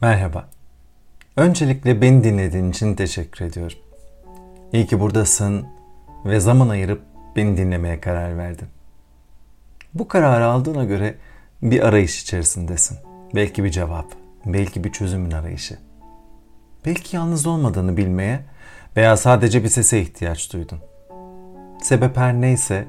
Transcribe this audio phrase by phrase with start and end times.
[0.00, 0.48] Merhaba.
[1.36, 3.78] Öncelikle beni dinlediğin için teşekkür ediyorum.
[4.72, 5.66] İyi ki buradasın
[6.24, 7.02] ve zaman ayırıp
[7.36, 8.68] beni dinlemeye karar verdin.
[9.94, 11.14] Bu kararı aldığına göre
[11.62, 12.98] bir arayış içerisindesin.
[13.34, 14.06] Belki bir cevap,
[14.46, 15.78] belki bir çözümün arayışı.
[16.86, 18.40] Belki yalnız olmadığını bilmeye
[18.96, 20.78] veya sadece bir sese ihtiyaç duydun.
[21.82, 22.88] Sebep her neyse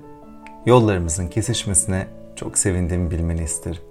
[0.65, 3.81] yollarımızın kesişmesine çok sevindiğimi bilmeni isterim.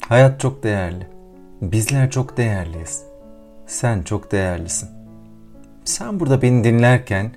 [0.00, 1.15] Hayat çok değerli.
[1.62, 3.02] Bizler çok değerliyiz.
[3.66, 4.88] Sen çok değerlisin.
[5.84, 7.30] Sen burada beni dinlerken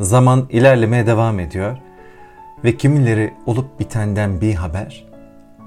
[0.00, 1.78] zaman ilerlemeye devam ediyor
[2.64, 5.06] ve kimileri olup bitenden bir haber,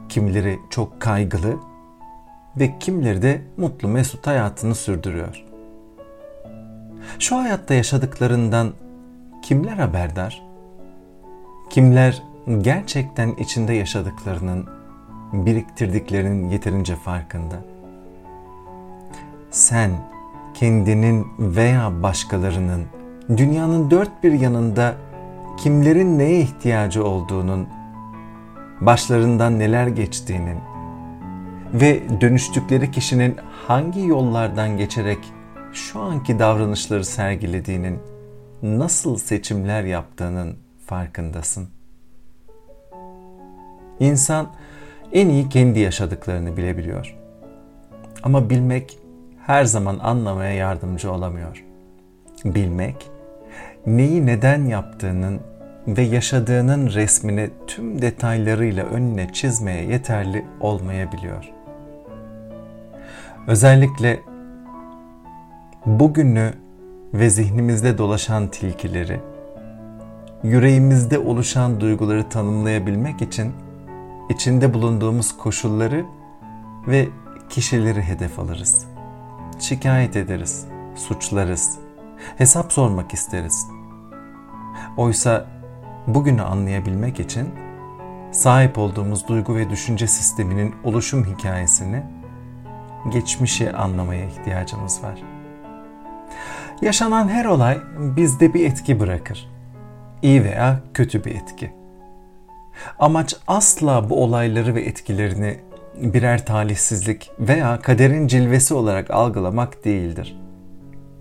[0.09, 1.55] kimileri çok kaygılı
[2.57, 5.43] ve kimileri de mutlu mesut hayatını sürdürüyor.
[7.19, 8.73] Şu hayatta yaşadıklarından
[9.41, 10.43] kimler haberdar?
[11.69, 12.23] Kimler
[12.61, 14.69] gerçekten içinde yaşadıklarının,
[15.33, 17.55] biriktirdiklerinin yeterince farkında?
[19.51, 19.91] Sen
[20.53, 22.85] kendinin veya başkalarının
[23.37, 24.95] dünyanın dört bir yanında
[25.57, 27.67] kimlerin neye ihtiyacı olduğunun,
[28.81, 30.57] başlarından neler geçtiğinin
[31.73, 33.35] ve dönüştükleri kişinin
[33.67, 35.19] hangi yollardan geçerek
[35.73, 37.99] şu anki davranışları sergilediğinin,
[38.63, 41.69] nasıl seçimler yaptığının farkındasın.
[43.99, 44.47] İnsan
[45.11, 47.17] en iyi kendi yaşadıklarını bilebiliyor.
[48.23, 48.99] Ama bilmek
[49.47, 51.65] her zaman anlamaya yardımcı olamıyor.
[52.45, 53.11] Bilmek,
[53.85, 55.39] neyi neden yaptığının
[55.87, 61.49] ve yaşadığının resmini tüm detaylarıyla önüne çizmeye yeterli olmayabiliyor.
[63.47, 64.19] Özellikle
[65.85, 66.53] bugünü
[67.13, 69.19] ve zihnimizde dolaşan tilkileri,
[70.43, 73.53] yüreğimizde oluşan duyguları tanımlayabilmek için
[74.29, 76.05] içinde bulunduğumuz koşulları
[76.87, 77.07] ve
[77.49, 78.96] kişileri hedef alırız.
[79.59, 81.79] Şikayet ederiz, suçlarız,
[82.37, 83.67] hesap sormak isteriz.
[84.97, 85.45] Oysa
[86.07, 87.49] bugünü anlayabilmek için
[88.31, 92.03] sahip olduğumuz duygu ve düşünce sisteminin oluşum hikayesini,
[93.11, 95.23] geçmişi anlamaya ihtiyacımız var.
[96.81, 99.49] Yaşanan her olay bizde bir etki bırakır.
[100.21, 101.73] İyi veya kötü bir etki.
[102.99, 105.59] Amaç asla bu olayları ve etkilerini
[106.01, 110.39] birer talihsizlik veya kaderin cilvesi olarak algılamak değildir.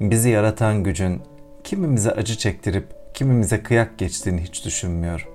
[0.00, 1.22] Bizi yaratan gücün
[1.64, 5.28] kimimize acı çektirip kimimize kıyak geçtiğini hiç düşünmüyor.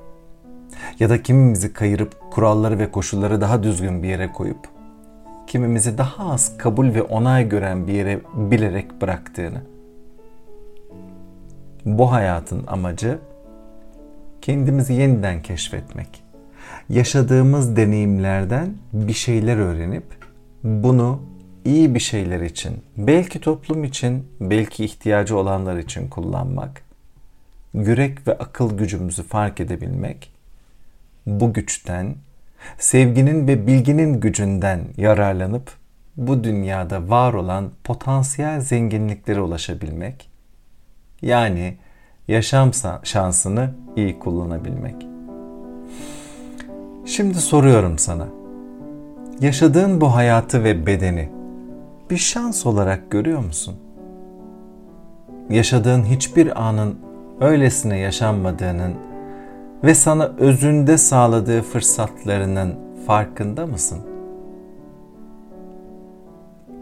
[0.99, 4.81] Ya da kimimizi kayırıp kuralları ve koşulları daha düzgün bir yere koyup
[5.51, 9.61] kimimizi daha az kabul ve onay gören bir yere bilerek bıraktığını.
[11.85, 13.19] Bu hayatın amacı
[14.41, 16.23] kendimizi yeniden keşfetmek.
[16.91, 20.03] Yaşadığımız deneyimlerden bir şeyler öğrenip
[20.63, 21.21] bunu
[21.65, 26.81] iyi bir şeyler için, belki toplum için, belki ihtiyacı olanlar için kullanmak,
[27.73, 30.31] yürek ve akıl gücümüzü fark edebilmek,
[31.25, 32.15] bu güçten,
[32.77, 35.71] sevginin ve bilginin gücünden yararlanıp
[36.17, 40.29] bu dünyada var olan potansiyel zenginliklere ulaşabilmek,
[41.21, 41.77] yani
[42.27, 42.71] yaşam
[43.03, 45.10] şansını iyi kullanabilmek.
[47.11, 48.27] Şimdi soruyorum sana.
[49.41, 51.29] Yaşadığın bu hayatı ve bedeni
[52.09, 53.75] bir şans olarak görüyor musun?
[55.49, 56.99] Yaşadığın hiçbir anın
[57.41, 58.93] öylesine yaşanmadığının
[59.83, 62.75] ve sana özünde sağladığı fırsatlarının
[63.07, 63.99] farkında mısın?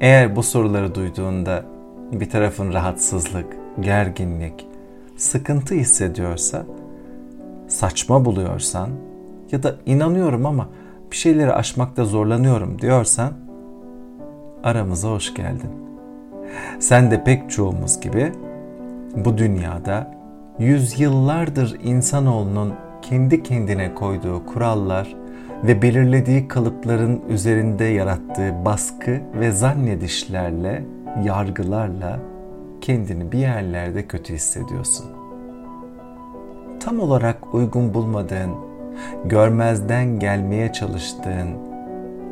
[0.02, 1.64] Eğer bu soruları duyduğunda
[2.12, 4.68] bir tarafın rahatsızlık, gerginlik,
[5.18, 6.66] sıkıntı hissediyorsa,
[7.68, 8.90] saçma buluyorsan
[9.52, 10.68] ya da inanıyorum ama
[11.12, 13.34] bir şeyleri aşmakta zorlanıyorum diyorsan
[14.64, 15.70] aramıza hoş geldin.
[16.80, 18.32] Sen de pek çoğumuz gibi
[19.16, 20.20] bu dünyada
[20.60, 25.16] yüzyıllardır insanoğlunun kendi kendine koyduğu kurallar
[25.64, 30.84] ve belirlediği kalıpların üzerinde yarattığı baskı ve zannedişlerle,
[31.24, 32.20] yargılarla
[32.82, 35.06] kendini bir yerlerde kötü hissediyorsun.
[36.80, 38.52] Tam olarak uygun bulmadığın,
[39.26, 41.50] görmezden gelmeye çalıştığın,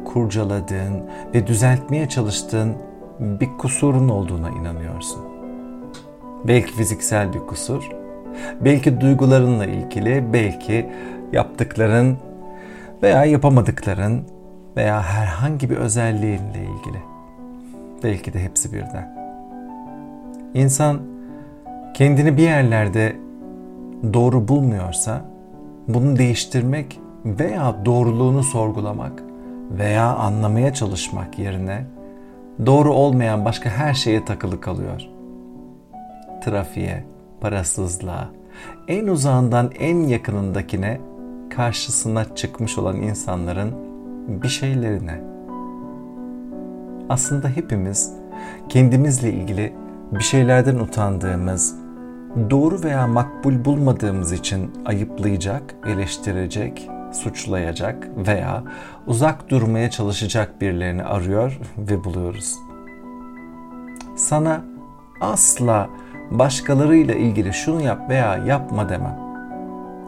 [0.05, 1.03] kurcaladığın
[1.33, 2.73] ve düzeltmeye çalıştığın
[3.19, 5.21] bir kusurun olduğuna inanıyorsun.
[6.47, 7.89] Belki fiziksel bir kusur,
[8.61, 10.89] belki duygularınla ilgili, belki
[11.31, 12.17] yaptıkların
[13.03, 14.23] veya yapamadıkların
[14.77, 17.01] veya herhangi bir özelliğinle ilgili.
[18.03, 19.17] Belki de hepsi birden.
[20.53, 20.99] İnsan
[21.93, 23.15] kendini bir yerlerde
[24.13, 25.21] doğru bulmuyorsa
[25.87, 29.23] bunu değiştirmek veya doğruluğunu sorgulamak
[29.71, 31.85] veya anlamaya çalışmak yerine
[32.65, 35.01] doğru olmayan başka her şeye takılı kalıyor.
[36.43, 37.05] Trafiğe,
[37.41, 38.29] parasızlığa,
[38.87, 40.99] en uzağından en yakınındakine
[41.49, 43.75] karşısına çıkmış olan insanların
[44.27, 45.21] bir şeylerine.
[47.09, 48.13] Aslında hepimiz
[48.69, 49.73] kendimizle ilgili
[50.11, 51.75] bir şeylerden utandığımız,
[52.49, 58.63] doğru veya makbul bulmadığımız için ayıplayacak, eleştirecek, suçlayacak veya
[59.07, 62.55] uzak durmaya çalışacak birilerini arıyor ve buluyoruz.
[64.15, 64.65] Sana
[65.21, 65.89] asla
[66.31, 69.19] başkalarıyla ilgili şunu yap veya yapma demem.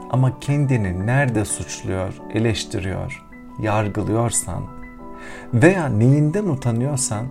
[0.10, 3.26] Ama kendini nerede suçluyor, eleştiriyor,
[3.60, 4.64] yargılıyorsan
[5.54, 7.26] veya neyinden utanıyorsan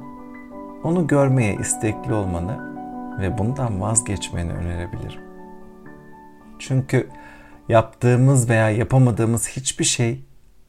[0.84, 2.67] onu görmeye istekli olmanı
[3.18, 5.20] ve bundan vazgeçmeni önerebilirim.
[6.58, 7.08] Çünkü
[7.68, 10.24] yaptığımız veya yapamadığımız hiçbir şey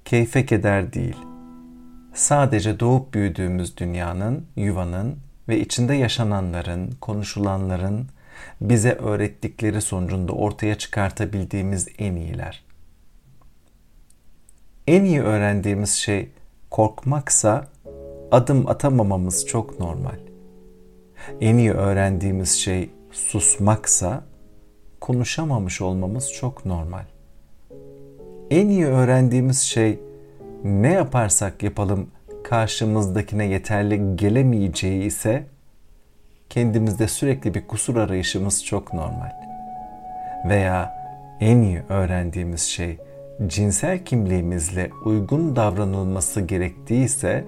[0.06, 1.18] keyfe keder değil.
[2.13, 5.18] Sadece doğup büyüdüğümüz dünyanın, yuvanın
[5.48, 8.07] ve içinde yaşananların, konuşulanların
[8.62, 12.63] bize öğrettikleri sonucunda ortaya çıkartabildiğimiz en iyiler.
[14.88, 16.30] En iyi öğrendiğimiz şey
[16.69, 17.68] korkmaksa
[18.31, 20.29] adım atamamamız çok normal.
[21.42, 24.24] En iyi öğrendiğimiz şey susmaksa
[25.02, 27.04] konuşamamış olmamız çok normal.
[28.50, 30.00] En iyi öğrendiğimiz şey
[30.64, 32.08] ne yaparsak yapalım
[32.44, 35.46] karşımızdakine yeterli gelemeyeceği ise
[36.50, 39.32] kendimizde sürekli bir kusur arayışımız çok normal.
[40.50, 40.94] Veya
[41.40, 42.98] en iyi öğrendiğimiz şey
[43.48, 47.46] cinsel kimliğimizle uygun davranılması gerektiyse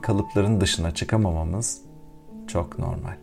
[0.00, 1.89] kalıpların dışına çıkamamamız
[2.52, 3.14] çok normal.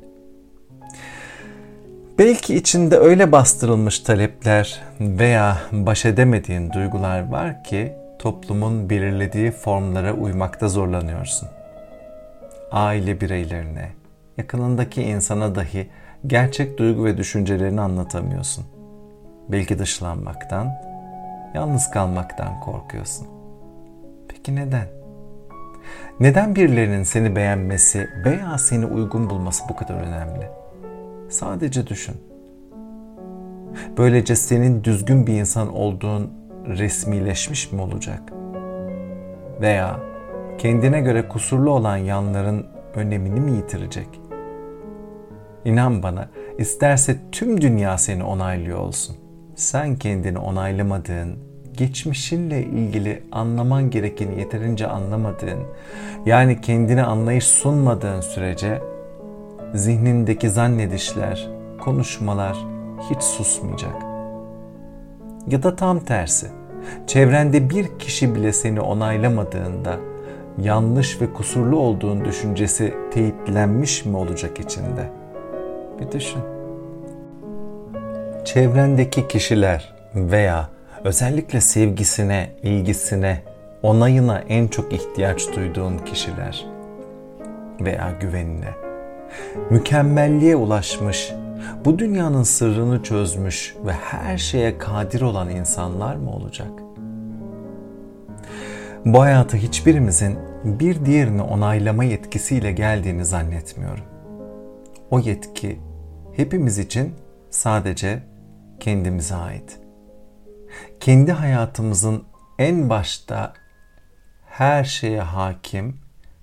[2.19, 10.67] Belki içinde öyle bastırılmış talepler veya baş edemediğin duygular var ki toplumun belirlediği formlara uymakta
[10.67, 11.49] zorlanıyorsun.
[12.71, 13.89] Aile bireylerine,
[14.37, 15.89] yakınındaki insana dahi
[16.27, 18.65] gerçek duygu ve düşüncelerini anlatamıyorsun.
[19.49, 20.73] Belki dışlanmaktan,
[21.53, 23.27] yalnız kalmaktan korkuyorsun.
[24.27, 24.96] Peki neden?
[26.19, 30.49] Neden birilerinin seni beğenmesi veya seni uygun bulması bu kadar önemli?
[31.29, 32.15] Sadece düşün.
[33.97, 36.31] Böylece senin düzgün bir insan olduğun
[36.67, 38.21] resmileşmiş mi olacak?
[39.61, 39.99] Veya
[40.57, 42.65] kendine göre kusurlu olan yanların
[42.95, 44.21] önemini mi yitirecek?
[45.65, 49.15] İnan bana, isterse tüm dünya seni onaylıyor olsun.
[49.55, 51.46] Sen kendini onaylamadığın,
[51.77, 55.63] geçmişinle ilgili anlaman gerekeni yeterince anlamadığın,
[56.25, 58.81] yani kendine anlayış sunmadığın sürece
[59.73, 62.57] zihnindeki zannedişler, konuşmalar
[63.09, 63.95] hiç susmayacak.
[65.47, 66.47] Ya da tam tersi,
[67.07, 69.95] çevrende bir kişi bile seni onaylamadığında
[70.61, 75.09] yanlış ve kusurlu olduğun düşüncesi teyitlenmiş mi olacak içinde?
[75.99, 76.41] Bir düşün.
[78.45, 80.76] Çevrendeki kişiler veya
[81.07, 83.41] özellikle sevgisine, ilgisine,
[83.83, 86.65] onayına en çok ihtiyaç duyduğun kişiler
[87.81, 88.73] veya güvenine
[89.69, 91.33] mükemmelliğe ulaşmış,
[91.85, 96.71] bu dünyanın sırrını çözmüş ve her şeye kadir olan insanlar mı olacak?
[99.05, 104.05] Bu hayata hiçbirimizin bir diğerini onaylama yetkisiyle geldiğini zannetmiyorum.
[105.11, 105.79] O yetki
[106.35, 107.13] hepimiz için
[107.49, 108.19] sadece
[108.79, 109.86] kendimize ait.
[111.07, 112.23] Kendi hayatımızın
[112.59, 113.53] en başta
[114.49, 115.97] her şeye hakim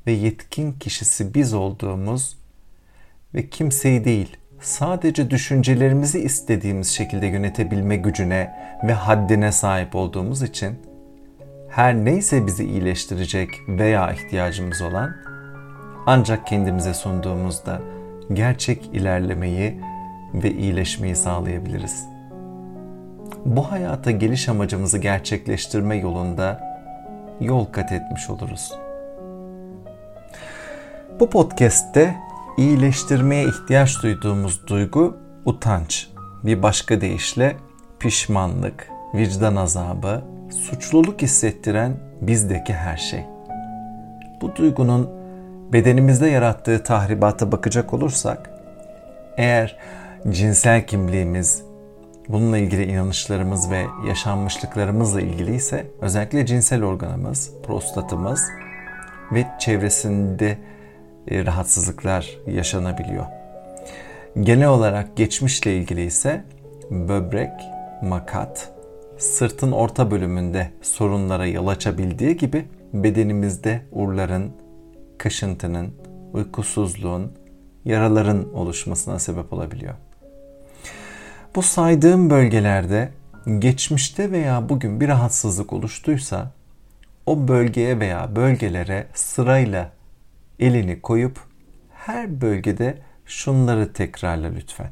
[0.06, 2.38] ve yetkin kişisi biz olduğumuz
[3.34, 8.54] ve kimseyi değil, sadece düşüncelerimizi istediğimiz şekilde yönetebilme gücüne
[8.84, 10.78] ve haddine sahip olduğumuz için
[11.70, 15.16] her neyse bizi iyileştirecek veya ihtiyacımız olan
[16.06, 17.80] ancak kendimize sunduğumuzda
[18.32, 19.80] gerçek ilerlemeyi
[20.34, 22.13] ve iyileşmeyi sağlayabiliriz.
[23.44, 26.60] Bu hayata geliş amacımızı gerçekleştirme yolunda
[27.40, 28.72] yol kat etmiş oluruz.
[31.20, 32.16] Bu podcast'te
[32.56, 36.08] iyileştirmeye ihtiyaç duyduğumuz duygu utanç.
[36.44, 37.56] Bir başka deyişle
[37.98, 43.24] pişmanlık, vicdan azabı, suçluluk hissettiren bizdeki her şey.
[44.40, 45.10] Bu duygunun
[45.72, 48.50] bedenimizde yarattığı tahribata bakacak olursak,
[49.36, 49.76] eğer
[50.30, 51.62] cinsel kimliğimiz,
[52.28, 58.48] bununla ilgili inanışlarımız ve yaşanmışlıklarımızla ilgili ise özellikle cinsel organımız, prostatımız
[59.32, 60.58] ve çevresinde
[61.28, 63.26] e, rahatsızlıklar yaşanabiliyor.
[64.40, 66.44] Genel olarak geçmişle ilgili ise
[66.90, 67.52] böbrek,
[68.02, 68.72] makat,
[69.18, 74.52] sırtın orta bölümünde sorunlara yol açabildiği gibi bedenimizde urların,
[75.18, 75.94] kaşıntının,
[76.32, 77.32] uykusuzluğun,
[77.84, 79.94] yaraların oluşmasına sebep olabiliyor.
[81.54, 83.12] Bu saydığım bölgelerde
[83.58, 86.50] geçmişte veya bugün bir rahatsızlık oluştuysa
[87.26, 89.92] o bölgeye veya bölgelere sırayla
[90.58, 91.40] elini koyup
[91.94, 94.90] her bölgede şunları tekrarla lütfen.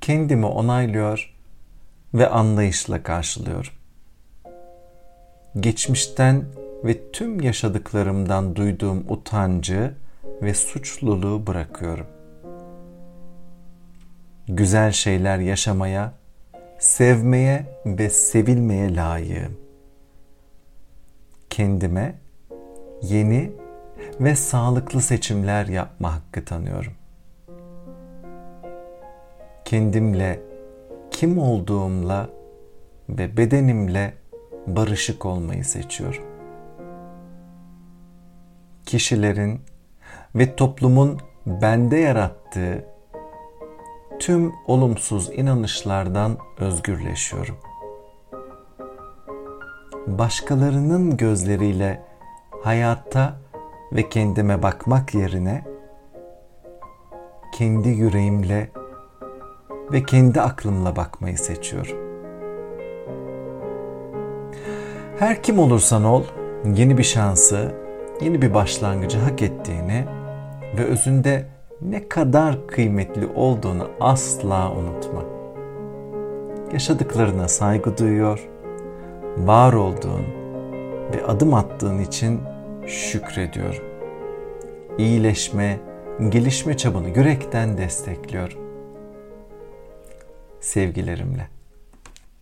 [0.00, 1.34] Kendimi onaylıyor
[2.14, 3.72] ve anlayışla karşılıyorum.
[5.60, 6.44] Geçmişten
[6.84, 9.94] ve tüm yaşadıklarımdan duyduğum utancı
[10.42, 12.15] ve suçluluğu bırakıyorum.
[14.48, 16.12] Güzel şeyler yaşamaya,
[16.78, 19.56] sevmeye ve sevilmeye layığım.
[21.50, 22.14] Kendime
[23.02, 23.52] yeni
[24.20, 26.92] ve sağlıklı seçimler yapma hakkı tanıyorum.
[29.64, 30.40] Kendimle,
[31.10, 32.30] kim olduğumla
[33.08, 34.14] ve bedenimle
[34.66, 36.24] barışık olmayı seçiyorum.
[38.84, 39.60] Kişilerin
[40.34, 42.95] ve toplumun bende yarattığı
[44.18, 47.56] tüm olumsuz inanışlardan özgürleşiyorum.
[50.06, 52.02] Başkalarının gözleriyle
[52.62, 53.36] hayatta
[53.92, 55.64] ve kendime bakmak yerine
[57.54, 58.70] kendi yüreğimle
[59.92, 61.96] ve kendi aklımla bakmayı seçiyorum.
[65.18, 66.24] Her kim olursan ol,
[66.74, 67.74] yeni bir şansı,
[68.20, 70.04] yeni bir başlangıcı hak ettiğini
[70.78, 75.24] ve özünde ne kadar kıymetli olduğunu asla unutma.
[76.72, 78.48] Yaşadıklarına saygı duyuyor,
[79.36, 80.24] var olduğun
[81.14, 82.40] ve adım attığın için
[82.86, 83.84] şükrediyorum.
[84.98, 85.78] İyileşme,
[86.28, 88.58] gelişme çabını yürekten destekliyorum.
[90.60, 91.55] Sevgilerimle.